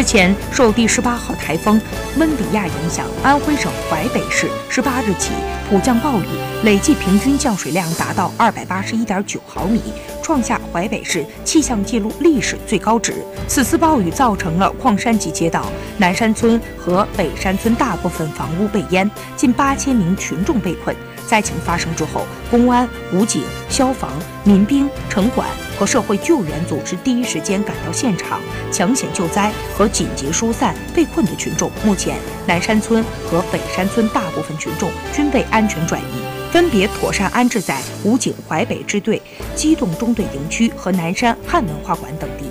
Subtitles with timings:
[0.00, 1.78] 日前，受第十八号台风
[2.16, 5.32] 温比亚影响，安徽省淮北市十八日起
[5.68, 6.24] 普降暴雨，
[6.64, 9.78] 累计平均降水量达到二百八十一点九毫米，
[10.22, 13.12] 创下淮北市气象记录历史最高值。
[13.46, 15.66] 此次暴雨造成了矿山级街道
[15.98, 20.96] 南山村和北山村大部分房屋被淹，近八千名群众被困。
[21.30, 24.10] 灾情发生之后，公安、武警、消防、
[24.42, 28.40] 民兵、城管和社会救援组织第一时间赶到现场，
[28.72, 31.70] 抢险救灾和紧急疏散被困的群众。
[31.84, 32.16] 目前，
[32.48, 39.22] 南山村和北山村大部分群众均被安全转移，分别妥善安置在武警淮北支队
[39.54, 42.50] 机动中队营区和南山汉文化馆等地。